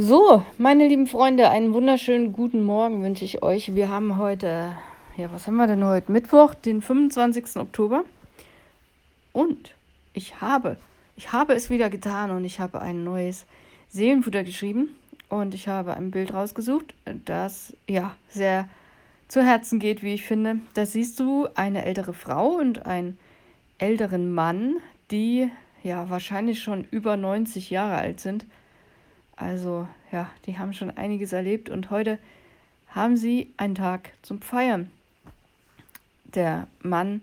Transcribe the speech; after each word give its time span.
So, 0.00 0.44
meine 0.58 0.86
lieben 0.86 1.08
Freunde, 1.08 1.50
einen 1.50 1.74
wunderschönen 1.74 2.32
guten 2.32 2.62
Morgen 2.62 3.02
wünsche 3.02 3.24
ich 3.24 3.42
euch. 3.42 3.74
Wir 3.74 3.88
haben 3.88 4.16
heute, 4.16 4.76
ja, 5.16 5.32
was 5.32 5.48
haben 5.48 5.56
wir 5.56 5.66
denn 5.66 5.84
heute? 5.84 6.12
Mittwoch, 6.12 6.54
den 6.54 6.82
25. 6.82 7.56
Oktober. 7.56 8.04
Und 9.32 9.74
ich 10.12 10.40
habe, 10.40 10.76
ich 11.16 11.32
habe 11.32 11.54
es 11.54 11.68
wieder 11.68 11.90
getan 11.90 12.30
und 12.30 12.44
ich 12.44 12.60
habe 12.60 12.80
ein 12.80 13.02
neues 13.02 13.44
Seelenfutter 13.88 14.44
geschrieben 14.44 14.90
und 15.30 15.52
ich 15.52 15.66
habe 15.66 15.94
ein 15.94 16.12
Bild 16.12 16.32
rausgesucht, 16.32 16.94
das 17.24 17.76
ja 17.88 18.14
sehr 18.28 18.68
zu 19.26 19.42
Herzen 19.42 19.80
geht, 19.80 20.04
wie 20.04 20.14
ich 20.14 20.22
finde. 20.22 20.60
Da 20.74 20.86
siehst 20.86 21.18
du 21.18 21.48
eine 21.56 21.84
ältere 21.84 22.14
Frau 22.14 22.50
und 22.50 22.86
einen 22.86 23.18
älteren 23.78 24.32
Mann, 24.32 24.76
die 25.10 25.50
ja 25.82 26.08
wahrscheinlich 26.08 26.62
schon 26.62 26.86
über 26.92 27.16
90 27.16 27.70
Jahre 27.70 27.96
alt 27.96 28.20
sind 28.20 28.46
also 29.38 29.88
ja, 30.10 30.30
die 30.46 30.58
haben 30.58 30.72
schon 30.72 30.90
einiges 30.90 31.32
erlebt 31.32 31.70
und 31.70 31.90
heute 31.90 32.18
haben 32.88 33.16
sie 33.16 33.52
einen 33.56 33.76
Tag 33.76 34.12
zum 34.22 34.42
Feiern. 34.42 34.90
Der 36.24 36.66
Mann 36.82 37.22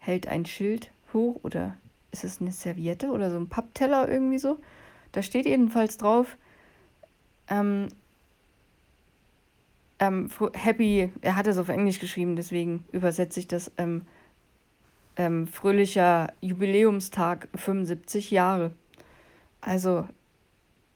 hält 0.00 0.26
ein 0.26 0.46
Schild 0.46 0.90
hoch 1.12 1.38
oder 1.44 1.76
ist 2.10 2.24
es 2.24 2.40
eine 2.40 2.52
Serviette 2.52 3.10
oder 3.10 3.30
so 3.30 3.36
ein 3.36 3.48
Pappteller 3.48 4.08
irgendwie 4.08 4.38
so. 4.38 4.58
Da 5.12 5.22
steht 5.22 5.46
jedenfalls 5.46 5.96
drauf, 5.96 6.36
ähm, 7.48 7.88
ähm, 10.00 10.28
Happy, 10.54 11.12
er 11.20 11.36
hat 11.36 11.46
es 11.46 11.58
auf 11.58 11.68
Englisch 11.68 12.00
geschrieben, 12.00 12.34
deswegen 12.34 12.84
übersetze 12.90 13.38
ich 13.38 13.46
das, 13.46 13.70
ähm, 13.78 14.06
ähm, 15.16 15.46
fröhlicher 15.46 16.32
Jubiläumstag 16.40 17.48
75 17.54 18.32
Jahre. 18.32 18.72
Also 19.60 20.08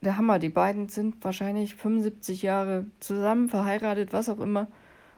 der 0.01 0.16
Hammer. 0.16 0.38
Die 0.38 0.48
beiden 0.48 0.88
sind 0.88 1.23
wahrscheinlich 1.25 1.75
75 1.75 2.43
Jahre 2.43 2.87
zusammen, 3.01 3.48
verheiratet, 3.48 4.12
was 4.12 4.29
auch 4.29 4.41
immer. 4.41 4.69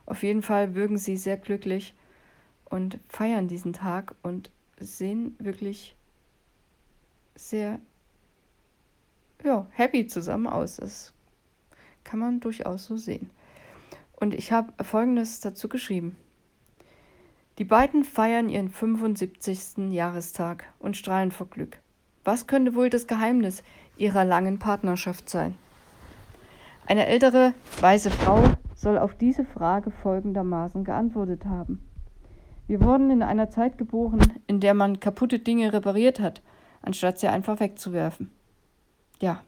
Auf 0.06 0.22
jeden 0.22 0.42
Fall 0.42 0.74
wirken 0.74 0.98
sie 0.98 1.16
sehr 1.16 1.36
glücklich 1.36 1.94
und 2.64 2.98
feiern 3.08 3.48
diesen 3.48 3.72
Tag 3.72 4.14
und 4.22 4.50
sehen 4.78 5.36
wirklich 5.38 5.94
sehr 7.34 7.80
ja, 9.44 9.66
happy 9.70 10.06
zusammen 10.06 10.46
aus. 10.46 10.76
Das 10.76 11.12
kann 12.04 12.18
man 12.18 12.40
durchaus 12.40 12.86
so 12.86 12.96
sehen. 12.96 13.30
Und 14.16 14.34
ich 14.34 14.52
habe 14.52 14.72
Folgendes 14.84 15.40
dazu 15.40 15.68
geschrieben. 15.68 16.16
Die 17.58 17.64
beiden 17.64 18.04
feiern 18.04 18.48
ihren 18.48 18.70
75. 18.70 19.92
Jahrestag 19.92 20.64
und 20.78 20.96
strahlen 20.96 21.30
vor 21.30 21.48
Glück. 21.48 21.78
Was 22.24 22.46
könnte 22.46 22.74
wohl 22.74 22.90
das 22.90 23.06
Geheimnis 23.06 23.62
ihrer 24.00 24.24
langen 24.24 24.58
Partnerschaft 24.58 25.28
sein? 25.28 25.54
Eine 26.86 27.06
ältere, 27.06 27.54
weise 27.80 28.10
Frau 28.10 28.42
soll 28.74 28.98
auf 28.98 29.14
diese 29.14 29.44
Frage 29.44 29.90
folgendermaßen 29.90 30.84
geantwortet 30.84 31.44
haben. 31.44 31.86
Wir 32.66 32.80
wurden 32.80 33.10
in 33.10 33.22
einer 33.22 33.50
Zeit 33.50 33.78
geboren, 33.78 34.20
in 34.46 34.60
der 34.60 34.74
man 34.74 35.00
kaputte 35.00 35.38
Dinge 35.38 35.72
repariert 35.72 36.20
hat, 36.20 36.42
anstatt 36.82 37.18
sie 37.18 37.28
einfach 37.28 37.60
wegzuwerfen. 37.60 38.30
Ja, 39.20 39.42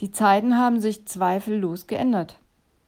die 0.00 0.10
Zeiten 0.10 0.56
haben 0.56 0.80
sich 0.80 1.06
zweifellos 1.06 1.86
geändert. 1.86 2.38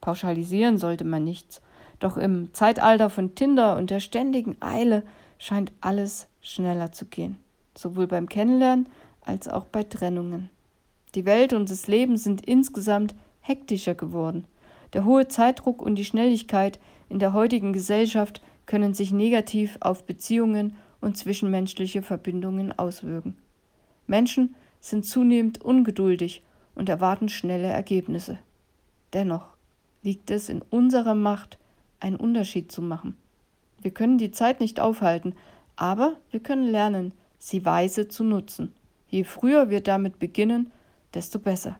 Pauschalisieren 0.00 0.78
sollte 0.78 1.04
man 1.04 1.24
nichts, 1.24 1.60
doch 1.98 2.16
im 2.16 2.52
Zeitalter 2.52 3.10
von 3.10 3.34
Tinder 3.34 3.76
und 3.76 3.90
der 3.90 4.00
ständigen 4.00 4.56
Eile 4.60 5.04
scheint 5.38 5.72
alles 5.80 6.28
schneller 6.40 6.92
zu 6.92 7.06
gehen, 7.06 7.38
sowohl 7.76 8.06
beim 8.06 8.28
Kennenlernen 8.28 8.88
als 9.20 9.48
auch 9.48 9.64
bei 9.64 9.84
Trennungen. 9.84 10.50
Die 11.14 11.24
Welt 11.24 11.52
und 11.52 11.70
das 11.70 11.86
Leben 11.88 12.16
sind 12.16 12.46
insgesamt 12.46 13.14
hektischer 13.40 13.94
geworden. 13.94 14.44
Der 14.92 15.04
hohe 15.04 15.28
Zeitdruck 15.28 15.82
und 15.82 15.96
die 15.96 16.04
Schnelligkeit 16.04 16.78
in 17.08 17.18
der 17.18 17.32
heutigen 17.32 17.72
Gesellschaft 17.72 18.42
können 18.66 18.94
sich 18.94 19.12
negativ 19.12 19.76
auf 19.80 20.04
Beziehungen 20.04 20.76
und 21.00 21.16
zwischenmenschliche 21.16 22.02
Verbindungen 22.02 22.76
auswirken. 22.78 23.36
Menschen 24.06 24.54
sind 24.80 25.04
zunehmend 25.04 25.60
ungeduldig 25.62 26.42
und 26.74 26.88
erwarten 26.88 27.28
schnelle 27.28 27.68
Ergebnisse. 27.68 28.38
Dennoch 29.12 29.48
liegt 30.02 30.30
es 30.30 30.48
in 30.48 30.62
unserer 30.70 31.14
Macht, 31.14 31.58
einen 31.98 32.16
Unterschied 32.16 32.72
zu 32.72 32.80
machen. 32.82 33.16
Wir 33.80 33.90
können 33.90 34.18
die 34.18 34.30
Zeit 34.30 34.60
nicht 34.60 34.80
aufhalten, 34.80 35.34
aber 35.76 36.16
wir 36.30 36.40
können 36.40 36.70
lernen, 36.70 37.12
sie 37.38 37.64
weise 37.64 38.08
zu 38.08 38.24
nutzen. 38.24 38.72
Je 39.08 39.24
früher 39.24 39.70
wir 39.70 39.80
damit 39.80 40.18
beginnen, 40.18 40.70
desto 41.14 41.38
besser. 41.38 41.78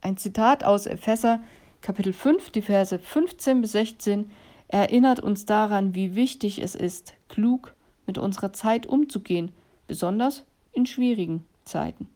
Ein 0.00 0.16
Zitat 0.16 0.64
aus 0.64 0.86
Epheser 0.86 1.40
Kapitel 1.80 2.12
5, 2.12 2.50
die 2.50 2.62
Verse 2.62 2.98
15 2.98 3.60
bis 3.60 3.72
16 3.72 4.30
erinnert 4.68 5.20
uns 5.20 5.46
daran, 5.46 5.94
wie 5.94 6.14
wichtig 6.14 6.60
es 6.60 6.74
ist, 6.74 7.14
klug 7.28 7.74
mit 8.06 8.18
unserer 8.18 8.52
Zeit 8.52 8.86
umzugehen, 8.86 9.52
besonders 9.86 10.44
in 10.72 10.86
schwierigen 10.86 11.46
Zeiten. 11.64 12.08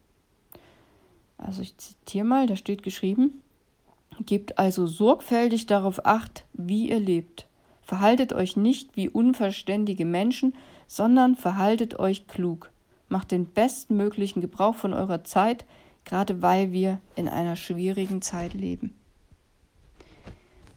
Also 1.38 1.62
ich 1.62 1.76
zitiere 1.76 2.24
mal, 2.24 2.46
da 2.46 2.56
steht 2.56 2.82
geschrieben, 2.82 3.42
Gebt 4.20 4.58
also 4.58 4.86
sorgfältig 4.86 5.66
darauf 5.66 6.04
acht, 6.06 6.44
wie 6.52 6.90
ihr 6.90 7.00
lebt. 7.00 7.46
Verhaltet 7.82 8.32
euch 8.32 8.56
nicht 8.56 8.96
wie 8.96 9.08
unverständige 9.08 10.04
Menschen, 10.04 10.54
sondern 10.86 11.36
verhaltet 11.36 11.98
euch 11.98 12.26
klug. 12.26 12.70
Macht 13.08 13.30
den 13.30 13.46
bestmöglichen 13.46 14.40
Gebrauch 14.40 14.74
von 14.74 14.94
eurer 14.94 15.24
Zeit, 15.24 15.64
gerade 16.04 16.42
weil 16.42 16.72
wir 16.72 17.00
in 17.16 17.28
einer 17.28 17.56
schwierigen 17.56 18.22
Zeit 18.22 18.54
leben. 18.54 18.94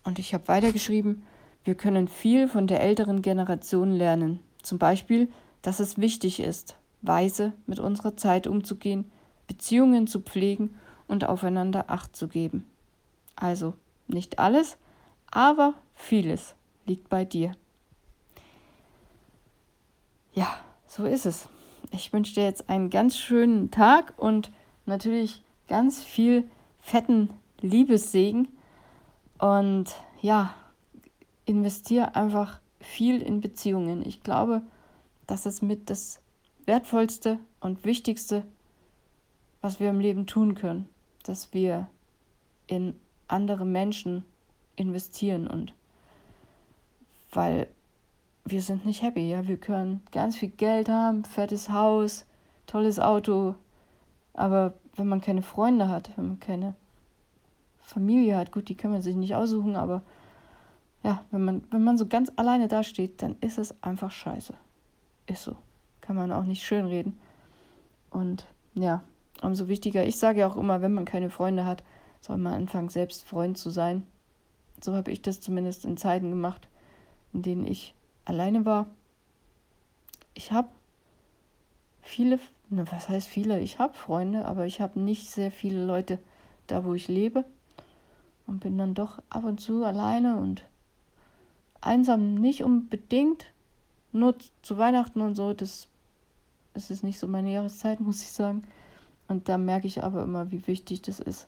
Und 0.04 0.20
ich 0.20 0.34
habe 0.34 0.48
weitergeschrieben, 0.48 1.26
wir 1.64 1.76
können 1.76 2.08
viel 2.08 2.48
von 2.48 2.68
der 2.68 2.82
älteren 2.82 3.22
Generation 3.22 3.92
lernen. 3.92 4.40
Zum 4.62 4.78
Beispiel, 4.78 5.32
dass 5.64 5.80
es 5.80 5.98
wichtig 5.98 6.40
ist, 6.40 6.78
weise 7.02 7.54
mit 7.66 7.80
unserer 7.80 8.16
Zeit 8.16 8.46
umzugehen, 8.46 9.12
Beziehungen 9.48 10.08
zu 10.08 10.22
pflegen 10.22 10.76
und 11.08 11.26
aufeinander 11.26 11.90
Acht 11.90 12.16
zu 12.16 12.28
geben. 12.28 12.70
Also 13.36 13.74
nicht 14.08 14.40
alles, 14.40 14.78
aber 15.32 15.74
vieles 15.96 16.56
liegt 16.86 17.10
bei 17.10 17.26
dir. 17.26 17.54
Ja, 20.34 20.56
so 20.88 21.06
ist 21.06 21.26
es. 21.26 21.48
Ich 21.92 22.14
wünsche 22.14 22.36
dir 22.36 22.44
jetzt 22.44 22.70
einen 22.70 22.90
ganz 22.90 23.18
schönen 23.18 23.72
Tag 23.72 24.14
und 24.18 24.52
natürlich 24.86 25.44
ganz 25.68 26.04
viel 26.04 26.50
fetten 26.80 27.30
Liebessegen. 27.62 28.48
Und 29.40 29.96
ja, 30.22 30.54
investiere 31.46 32.16
einfach 32.16 32.60
viel 32.80 33.22
in 33.22 33.42
Beziehungen. 33.42 34.06
Ich 34.06 34.24
glaube, 34.24 34.62
das 35.28 35.46
ist 35.46 35.62
mit 35.62 35.90
das 35.90 36.20
Wertvollste 36.66 37.40
und 37.60 37.86
Wichtigste, 37.86 38.44
was 39.62 39.80
wir 39.80 39.90
im 39.90 40.00
Leben 40.00 40.28
tun 40.28 40.56
können, 40.56 40.88
dass 41.24 41.54
wir 41.54 41.88
in 42.68 42.96
andere 43.28 43.66
Menschen 43.66 44.26
investieren 44.76 45.48
und 45.48 45.74
weil 47.32 47.68
wir 48.46 48.62
sind 48.62 48.86
nicht 48.86 49.02
happy. 49.02 49.30
Ja, 49.30 49.48
wir 49.48 49.58
können 49.58 50.04
ganz 50.12 50.38
viel 50.38 50.50
Geld 50.50 50.88
haben, 50.90 51.26
fettes 51.26 51.70
Haus, 51.70 52.26
tolles 52.68 53.00
Auto, 53.00 53.56
aber 54.36 54.74
wenn 54.96 55.08
man 55.08 55.22
keine 55.22 55.42
Freunde 55.42 55.90
hat, 55.90 56.12
wenn 56.16 56.28
man 56.28 56.40
keine 56.40 56.76
Familie 57.82 58.38
hat, 58.38 58.52
gut, 58.52 58.70
die 58.70 58.76
kann 58.76 58.92
man 58.92 59.02
sich 59.02 59.16
nicht 59.16 59.36
aussuchen, 59.36 59.76
aber 59.76 60.02
ja, 61.04 61.24
wenn 61.32 61.46
man, 61.46 61.64
wenn 61.72 61.84
man 61.84 61.98
so 61.98 62.08
ganz 62.08 62.32
alleine 62.36 62.68
dasteht, 62.68 63.22
dann 63.22 63.36
ist 63.42 63.58
es 63.58 63.82
einfach 63.84 64.12
scheiße. 64.12 64.54
Ist 65.28 65.44
so. 65.44 65.56
Kann 66.02 66.16
man 66.16 66.32
auch 66.32 66.44
nicht 66.44 66.64
schönreden. 66.64 67.20
Und 68.10 68.48
ja, 68.74 69.04
umso 69.42 69.68
wichtiger, 69.68 70.06
ich 70.06 70.18
sage 70.18 70.42
ja 70.42 70.48
auch 70.48 70.58
immer, 70.58 70.82
wenn 70.82 70.94
man 70.94 71.06
keine 71.06 71.30
Freunde 71.30 71.66
hat, 71.66 71.84
soll 72.22 72.38
man 72.38 72.54
anfangen, 72.54 72.90
selbst 72.90 73.28
Freund 73.28 73.58
zu 73.58 73.70
sein. 73.70 74.06
So 74.82 74.96
habe 74.96 75.12
ich 75.12 75.22
das 75.22 75.42
zumindest 75.42 75.86
in 75.86 75.98
Zeiten 75.98 76.30
gemacht, 76.30 76.68
in 77.34 77.42
denen 77.42 77.66
ich 77.68 77.94
alleine 78.26 78.66
war. 78.66 78.88
Ich 80.34 80.52
habe 80.52 80.70
viele, 82.06 82.40
ne, 82.70 82.86
was 82.92 83.10
heißt 83.10 83.28
viele? 83.28 83.60
Ich 83.60 83.80
habe 83.80 83.94
Freunde, 83.94 84.46
aber 84.46 84.66
ich 84.66 84.80
habe 84.80 85.00
nicht 85.00 85.30
sehr 85.30 85.52
viele 85.52 85.86
Leute 85.86 86.20
da, 86.68 86.86
wo 86.86 86.94
ich 86.94 87.08
lebe. 87.08 87.46
Und 88.48 88.60
bin 88.60 88.78
dann 88.78 88.94
doch 88.94 89.22
ab 89.30 89.44
und 89.44 89.60
zu 89.60 89.84
alleine 89.84 90.38
und 90.38 90.64
einsam 91.82 92.36
nicht 92.36 92.64
unbedingt. 92.64 93.48
Nur 94.12 94.36
zu 94.62 94.78
Weihnachten 94.78 95.20
und 95.20 95.36
so, 95.36 95.54
das, 95.54 95.88
das 96.74 96.92
ist 96.92 97.04
nicht 97.04 97.20
so 97.20 97.28
meine 97.28 97.52
Jahreszeit, 97.52 98.00
muss 98.02 98.22
ich 98.22 98.32
sagen. 98.32 98.64
Und 99.28 99.50
da 99.50 99.58
merke 99.58 99.88
ich 99.88 100.04
aber 100.04 100.24
immer, 100.24 100.52
wie 100.52 100.68
wichtig 100.68 101.02
das 101.02 101.20
ist, 101.20 101.48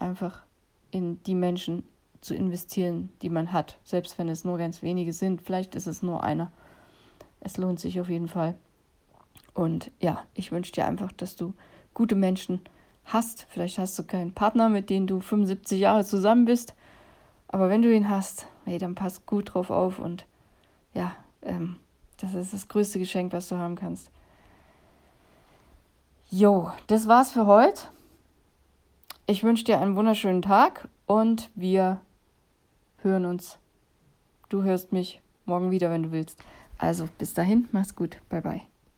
einfach 0.00 0.42
in 0.90 1.22
die 1.22 1.36
Menschen 1.36 1.84
zu 2.20 2.34
investieren, 2.34 3.10
die 3.22 3.30
man 3.30 3.52
hat, 3.52 3.78
selbst 3.84 4.18
wenn 4.18 4.28
es 4.28 4.44
nur 4.44 4.58
ganz 4.58 4.82
wenige 4.82 5.12
sind. 5.12 5.42
Vielleicht 5.42 5.76
ist 5.76 5.86
es 5.86 6.02
nur 6.02 6.24
einer. 6.24 6.50
Es 7.38 7.56
lohnt 7.56 7.78
sich 7.78 8.00
auf 8.00 8.08
jeden 8.08 8.26
Fall. 8.26 8.56
Und 9.56 9.90
ja, 10.00 10.22
ich 10.34 10.52
wünsche 10.52 10.72
dir 10.72 10.86
einfach, 10.86 11.12
dass 11.12 11.34
du 11.34 11.54
gute 11.94 12.14
Menschen 12.14 12.60
hast. 13.06 13.46
Vielleicht 13.48 13.78
hast 13.78 13.98
du 13.98 14.04
keinen 14.04 14.34
Partner, 14.34 14.68
mit 14.68 14.90
dem 14.90 15.06
du 15.06 15.20
75 15.20 15.80
Jahre 15.80 16.04
zusammen 16.04 16.44
bist. 16.44 16.74
Aber 17.48 17.70
wenn 17.70 17.80
du 17.80 17.92
ihn 17.92 18.10
hast, 18.10 18.46
hey, 18.66 18.76
dann 18.76 18.94
pass 18.94 19.24
gut 19.24 19.54
drauf 19.54 19.70
auf 19.70 19.98
und 19.98 20.26
ja, 20.92 21.16
ähm, 21.40 21.76
das 22.18 22.34
ist 22.34 22.52
das 22.52 22.68
größte 22.68 22.98
Geschenk, 22.98 23.32
was 23.32 23.48
du 23.48 23.56
haben 23.56 23.76
kannst. 23.76 24.10
Jo, 26.28 26.70
das 26.86 27.08
war's 27.08 27.32
für 27.32 27.46
heute. 27.46 27.80
Ich 29.26 29.42
wünsche 29.42 29.64
dir 29.64 29.80
einen 29.80 29.96
wunderschönen 29.96 30.42
Tag 30.42 30.86
und 31.06 31.48
wir 31.54 32.02
hören 32.98 33.24
uns. 33.24 33.58
Du 34.50 34.64
hörst 34.64 34.92
mich 34.92 35.22
morgen 35.46 35.70
wieder, 35.70 35.90
wenn 35.90 36.02
du 36.02 36.12
willst. 36.12 36.38
Also 36.76 37.08
bis 37.16 37.32
dahin, 37.32 37.70
mach's 37.72 37.94
gut. 37.94 38.18
Bye 38.28 38.42
bye. 38.42 38.75